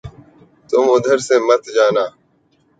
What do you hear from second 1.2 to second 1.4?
سے